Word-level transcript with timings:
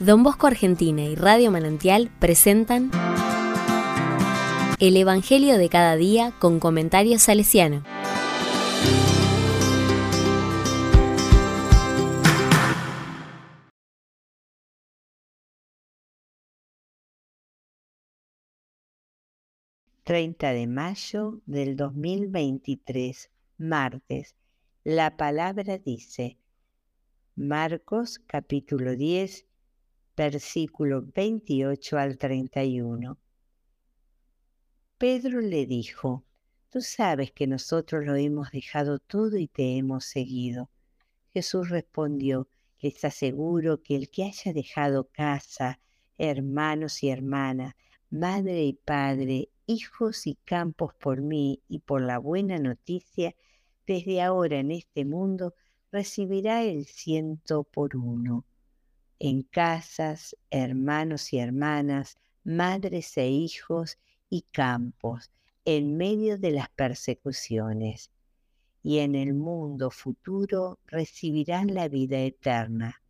Don 0.00 0.22
Bosco 0.22 0.46
Argentina 0.46 1.02
y 1.02 1.16
Radio 1.16 1.50
Manantial 1.50 2.08
presentan 2.20 2.92
El 4.78 4.96
Evangelio 4.96 5.58
de 5.58 5.68
cada 5.68 5.96
día 5.96 6.32
con 6.38 6.60
comentarios 6.60 7.22
salesiano. 7.22 7.82
...30 20.04 20.54
de 20.54 20.66
mayo 20.68 21.40
del 21.44 21.76
2023, 21.76 23.30
martes. 23.58 24.36
La 24.84 25.16
palabra 25.16 25.76
dice... 25.76 26.38
Marcos 27.34 28.18
capítulo 28.26 28.96
10, 28.96 29.47
versículo 30.18 31.04
28 31.14 31.96
al 31.96 32.18
31. 32.18 33.16
Pedro 34.98 35.40
le 35.40 35.64
dijo, 35.64 36.24
Tú 36.70 36.80
sabes 36.80 37.30
que 37.30 37.46
nosotros 37.46 38.04
lo 38.04 38.16
hemos 38.16 38.50
dejado 38.50 38.98
todo 38.98 39.38
y 39.38 39.46
te 39.46 39.76
hemos 39.76 40.06
seguido. 40.06 40.70
Jesús 41.32 41.68
respondió, 41.68 42.48
Les 42.80 43.04
aseguro 43.04 43.80
que 43.80 43.94
el 43.94 44.10
que 44.10 44.24
haya 44.24 44.52
dejado 44.52 45.08
casa, 45.12 45.78
hermanos 46.18 47.04
y 47.04 47.10
hermanas, 47.10 47.74
madre 48.10 48.64
y 48.64 48.72
padre, 48.72 49.50
hijos 49.66 50.26
y 50.26 50.34
campos 50.44 50.94
por 50.94 51.22
mí 51.22 51.62
y 51.68 51.78
por 51.78 52.02
la 52.02 52.18
buena 52.18 52.58
noticia, 52.58 53.36
desde 53.86 54.20
ahora 54.20 54.58
en 54.58 54.72
este 54.72 55.04
mundo 55.04 55.54
recibirá 55.92 56.64
el 56.64 56.86
ciento 56.86 57.62
por 57.62 57.96
uno. 57.96 58.44
En 59.20 59.42
casas, 59.42 60.36
hermanos 60.50 61.32
y 61.32 61.38
hermanas, 61.38 62.18
madres 62.44 63.16
e 63.16 63.28
hijos 63.28 63.98
y 64.30 64.42
campos, 64.52 65.30
en 65.64 65.96
medio 65.96 66.38
de 66.38 66.52
las 66.52 66.68
persecuciones. 66.70 68.10
Y 68.82 68.98
en 68.98 69.14
el 69.16 69.34
mundo 69.34 69.90
futuro 69.90 70.78
recibirán 70.86 71.74
la 71.74 71.88
vida 71.88 72.18
eterna. 72.20 73.02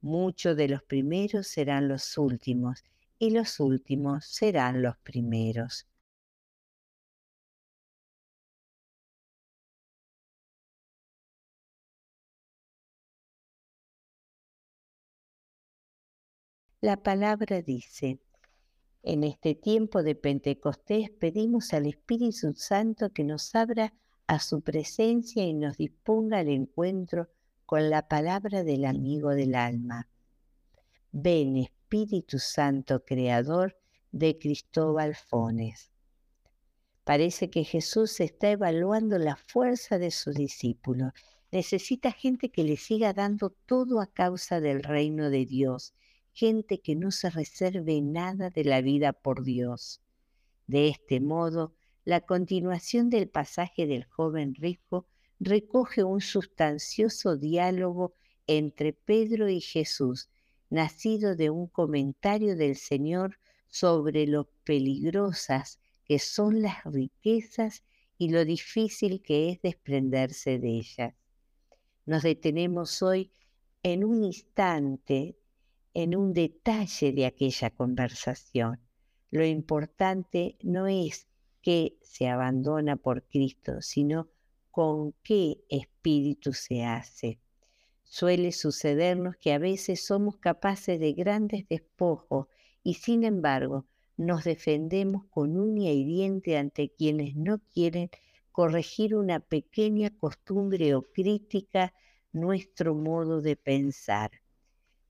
Muchos 0.00 0.56
de 0.56 0.68
los 0.68 0.82
primeros 0.82 1.46
serán 1.46 1.88
los 1.88 2.16
últimos, 2.16 2.82
y 3.18 3.30
los 3.30 3.60
últimos 3.60 4.24
serán 4.24 4.82
los 4.82 4.96
primeros. 4.98 5.86
La 16.84 16.98
palabra 16.98 17.62
dice, 17.62 18.18
en 19.02 19.24
este 19.24 19.54
tiempo 19.54 20.02
de 20.02 20.14
Pentecostés 20.14 21.08
pedimos 21.08 21.72
al 21.72 21.86
Espíritu 21.86 22.52
Santo 22.52 23.10
que 23.10 23.24
nos 23.24 23.54
abra 23.54 23.94
a 24.26 24.38
su 24.38 24.60
presencia 24.60 25.46
y 25.46 25.54
nos 25.54 25.78
disponga 25.78 26.40
al 26.40 26.50
encuentro 26.50 27.30
con 27.64 27.88
la 27.88 28.06
palabra 28.06 28.64
del 28.64 28.84
amigo 28.84 29.30
del 29.30 29.54
alma. 29.54 30.10
Ven 31.10 31.56
Espíritu 31.56 32.38
Santo 32.38 33.02
Creador 33.02 33.78
de 34.12 34.36
Cristóbal 34.36 35.14
Fones. 35.14 35.90
Parece 37.04 37.48
que 37.48 37.64
Jesús 37.64 38.20
está 38.20 38.50
evaluando 38.50 39.16
la 39.16 39.36
fuerza 39.36 39.98
de 39.98 40.10
sus 40.10 40.34
discípulos. 40.34 41.14
Necesita 41.50 42.12
gente 42.12 42.50
que 42.50 42.62
le 42.62 42.76
siga 42.76 43.14
dando 43.14 43.56
todo 43.64 44.02
a 44.02 44.06
causa 44.06 44.60
del 44.60 44.82
reino 44.82 45.30
de 45.30 45.46
Dios 45.46 45.94
gente 46.34 46.80
que 46.80 46.96
no 46.96 47.10
se 47.10 47.30
reserve 47.30 48.02
nada 48.02 48.50
de 48.50 48.64
la 48.64 48.82
vida 48.82 49.12
por 49.12 49.44
Dios. 49.44 50.02
De 50.66 50.88
este 50.88 51.20
modo, 51.20 51.74
la 52.04 52.20
continuación 52.20 53.08
del 53.08 53.28
pasaje 53.28 53.86
del 53.86 54.04
joven 54.04 54.54
rico 54.54 55.06
recoge 55.38 56.02
un 56.02 56.20
sustancioso 56.20 57.36
diálogo 57.36 58.14
entre 58.46 58.92
Pedro 58.92 59.48
y 59.48 59.60
Jesús, 59.60 60.28
nacido 60.70 61.36
de 61.36 61.50
un 61.50 61.68
comentario 61.68 62.56
del 62.56 62.76
Señor 62.76 63.38
sobre 63.68 64.26
lo 64.26 64.50
peligrosas 64.64 65.78
que 66.04 66.18
son 66.18 66.62
las 66.62 66.84
riquezas 66.84 67.84
y 68.18 68.30
lo 68.30 68.44
difícil 68.44 69.22
que 69.22 69.50
es 69.50 69.62
desprenderse 69.62 70.58
de 70.58 70.68
ellas. 70.78 71.14
Nos 72.06 72.22
detenemos 72.22 73.02
hoy 73.02 73.32
en 73.82 74.04
un 74.04 74.24
instante 74.24 75.36
en 75.94 76.16
un 76.16 76.32
detalle 76.32 77.12
de 77.12 77.26
aquella 77.26 77.70
conversación. 77.70 78.80
Lo 79.30 79.46
importante 79.46 80.56
no 80.62 80.86
es 80.86 81.28
que 81.62 81.96
se 82.02 82.28
abandona 82.28 82.96
por 82.96 83.22
Cristo, 83.22 83.80
sino 83.80 84.28
con 84.70 85.14
qué 85.22 85.64
espíritu 85.68 86.52
se 86.52 86.84
hace. 86.84 87.38
Suele 88.02 88.52
sucedernos 88.52 89.36
que 89.36 89.52
a 89.52 89.58
veces 89.58 90.04
somos 90.04 90.36
capaces 90.36 91.00
de 91.00 91.12
grandes 91.12 91.66
despojos 91.68 92.48
y 92.82 92.94
sin 92.94 93.24
embargo 93.24 93.86
nos 94.16 94.44
defendemos 94.44 95.24
con 95.30 95.56
uña 95.56 95.90
y 95.90 96.04
diente 96.04 96.58
ante 96.58 96.90
quienes 96.90 97.34
no 97.34 97.60
quieren 97.72 98.10
corregir 98.52 99.16
una 99.16 99.40
pequeña 99.40 100.10
costumbre 100.10 100.94
o 100.94 101.02
crítica 101.02 101.92
nuestro 102.32 102.94
modo 102.94 103.40
de 103.40 103.56
pensar. 103.56 104.30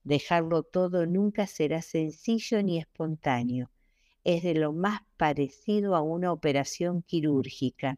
Dejarlo 0.05 0.61
todo 0.61 1.07
nunca 1.07 1.47
será 1.47 1.81
sencillo 1.81 2.61
ni 2.61 2.77
espontáneo. 2.77 3.71
Es 4.23 4.43
de 4.43 4.53
lo 4.53 4.71
más 4.71 5.01
parecido 5.17 5.95
a 5.95 6.01
una 6.03 6.31
operación 6.31 7.01
quirúrgica. 7.01 7.97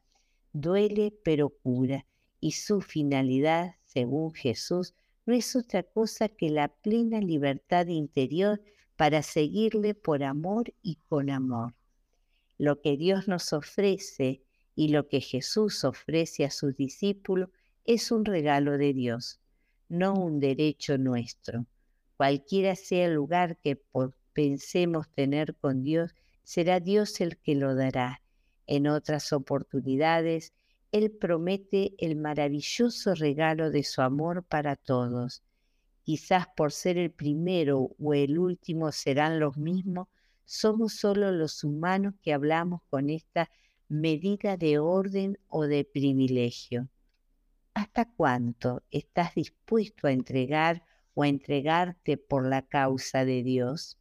Duele 0.54 1.14
pero 1.26 1.50
cura 1.50 2.06
y 2.40 2.54
su 2.54 2.80
finalidad, 2.80 3.76
según 3.84 4.34
Jesús, 4.34 4.94
no 5.26 5.34
es 5.34 5.54
otra 5.58 5.84
cosa 5.84 6.30
que 6.30 6.50
la 6.50 6.70
plena 6.70 7.20
libertad 7.20 7.88
interior 7.88 8.62
para 8.96 9.22
seguirle 9.22 9.94
por 9.94 10.24
amor 10.24 10.74
y 10.82 11.00
con 11.10 11.30
amor. 11.30 11.76
Lo 12.58 12.80
que 12.80 12.96
Dios 12.96 13.28
nos 13.28 13.52
ofrece 13.52 14.42
y 14.76 14.88
lo 14.90 15.10
que 15.10 15.20
Jesús 15.20 15.84
ofrece 15.84 16.46
a 16.46 16.52
sus 16.52 16.74
discípulos 16.78 17.50
es 17.84 18.12
un 18.12 18.24
regalo 18.24 18.78
de 18.78 18.94
Dios, 18.94 19.42
no 19.90 20.14
un 20.14 20.40
derecho 20.40 20.98
nuestro. 20.98 21.66
Cualquiera 22.18 22.76
sea 22.76 23.06
el 23.06 23.14
lugar 23.14 23.58
que 23.58 23.80
pensemos 24.34 25.08
tener 25.10 25.56
con 25.56 25.84
Dios, 25.84 26.16
será 26.44 26.80
Dios 26.80 27.22
el 27.22 27.38
que 27.38 27.54
lo 27.54 27.76
dará. 27.76 28.22
En 28.66 28.88
otras 28.88 29.32
oportunidades, 29.34 30.54
Él 30.92 31.12
promete 31.12 31.94
el 32.00 32.16
maravilloso 32.16 33.14
regalo 33.14 33.70
de 33.70 33.84
su 33.84 34.02
amor 34.02 34.44
para 34.44 34.76
todos. 34.76 35.44
Quizás 36.04 36.48
por 36.56 36.72
ser 36.72 36.98
el 36.98 37.12
primero 37.12 37.92
o 38.00 38.14
el 38.14 38.40
último 38.40 38.92
serán 38.92 39.40
los 39.40 39.58
mismos, 39.58 40.08
somos 40.44 40.94
solo 40.94 41.32
los 41.32 41.64
humanos 41.64 42.16
que 42.24 42.34
hablamos 42.34 42.82
con 42.90 43.10
esta 43.10 43.50
medida 43.90 44.58
de 44.58 44.80
orden 44.80 45.38
o 45.50 45.68
de 45.68 45.84
privilegio. 45.86 46.90
¿Hasta 47.74 48.06
cuánto 48.06 48.82
estás 48.90 49.36
dispuesto 49.36 50.08
a 50.08 50.12
entregar 50.12 50.84
o 51.20 51.26
entregarte 51.26 52.16
por 52.16 52.48
la 52.48 52.62
causa 52.62 53.26
de 53.26 53.42
Dios? 53.42 53.98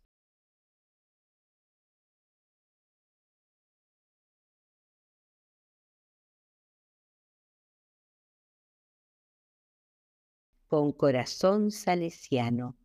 Con 10.67 10.93
corazón 10.93 11.71
salesiano. 11.71 12.77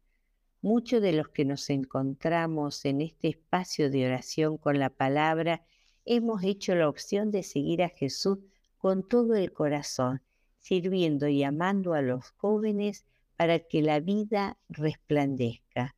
Muchos 0.62 1.01
de 1.01 1.12
los 1.12 1.27
que 1.27 1.44
nos 1.44 1.69
encontramos 1.69 2.86
en 2.86 3.01
este 3.01 3.27
espacio 3.27 3.92
de 3.92 4.06
oración 4.06 4.57
con 4.57 4.80
la 4.80 4.89
palabra 4.89 5.66
hemos 6.06 6.42
hecho 6.44 6.74
la 6.74 6.88
opción 6.88 7.31
de 7.31 7.44
seguir 7.44 7.84
a 7.84 7.89
Jesús 7.89 8.38
con 8.77 9.06
todo 9.06 9.36
el 9.36 9.51
corazón, 9.51 10.22
sirviendo 10.57 11.27
y 11.27 11.44
amando 11.44 11.94
a 11.94 12.01
los 12.01 12.30
jóvenes 12.38 13.06
para 13.41 13.57
que 13.57 13.81
la 13.81 13.99
vida 13.99 14.59
resplandezca. 14.69 15.95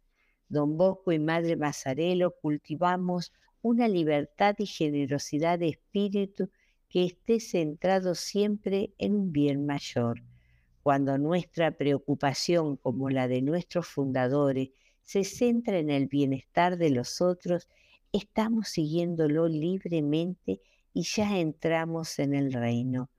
Don 0.48 0.78
Bosco 0.78 1.12
y 1.12 1.20
Madre 1.20 1.58
Mazarelo 1.58 2.34
cultivamos 2.42 3.34
una 3.62 3.90
libertad 3.90 4.56
y 4.60 4.66
generosidad 4.66 5.60
de 5.60 5.68
espíritu 5.68 6.50
que 6.88 7.04
esté 7.04 7.42
centrado 7.42 8.16
siempre 8.16 8.94
en 8.98 9.16
un 9.16 9.34
bien 9.34 9.66
mayor. 9.66 10.24
Cuando 10.84 11.18
nuestra 11.18 11.72
preocupación, 11.72 12.78
como 12.78 13.10
la 13.10 13.28
de 13.28 13.42
nuestros 13.42 13.88
fundadores, 13.88 14.70
se 15.02 15.26
centra 15.26 15.80
en 15.80 15.90
el 15.90 16.08
bienestar 16.08 16.78
de 16.78 16.92
los 16.92 17.20
otros, 17.20 17.68
estamos 18.14 18.70
siguiéndolo 18.70 19.50
libremente 19.50 20.62
y 20.94 21.04
ya 21.04 21.38
entramos 21.38 22.20
en 22.20 22.36
el 22.36 22.54
reino. 22.54 23.10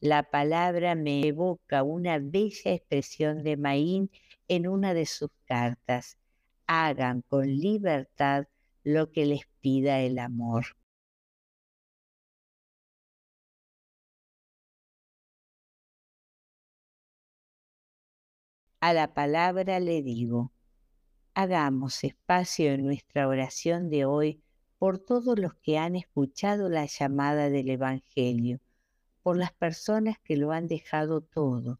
La 0.00 0.22
palabra 0.24 0.94
me 0.94 1.26
evoca 1.26 1.82
una 1.82 2.18
bella 2.18 2.72
expresión 2.72 3.42
de 3.42 3.56
Maín 3.56 4.10
en 4.48 4.66
una 4.66 4.94
de 4.94 5.06
sus 5.06 5.30
cartas. 5.46 6.18
hagan 6.66 7.22
con 7.22 7.46
libertad 7.46 8.46
lo 8.84 9.10
que 9.12 9.26
les 9.26 9.46
pida 9.60 10.00
el 10.00 10.18
amor. 10.18 10.66
A 18.80 18.92
la 18.94 19.12
palabra 19.14 19.80
le 19.80 20.02
digo, 20.02 20.52
hagamos 21.34 22.04
espacio 22.04 22.72
en 22.72 22.84
nuestra 22.84 23.28
oración 23.28 23.90
de 23.90 24.04
hoy 24.06 24.42
por 24.78 24.98
todos 24.98 25.38
los 25.38 25.54
que 25.56 25.78
han 25.78 25.96
escuchado 25.96 26.68
la 26.68 26.86
llamada 26.86 27.50
del 27.50 27.68
Evangelio, 27.70 28.60
por 29.22 29.36
las 29.36 29.52
personas 29.52 30.18
que 30.18 30.36
lo 30.36 30.52
han 30.52 30.66
dejado 30.66 31.20
todo, 31.20 31.78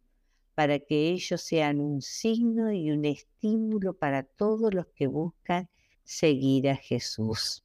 para 0.54 0.78
que 0.78 1.10
ellos 1.10 1.40
sean 1.40 1.80
un 1.80 2.02
signo 2.02 2.72
y 2.72 2.90
un 2.90 3.04
estímulo 3.04 3.94
para 3.94 4.22
todos 4.24 4.74
los 4.74 4.86
que 4.88 5.06
buscan 5.06 5.68
seguir 6.04 6.68
a 6.68 6.76
Jesús. 6.76 7.64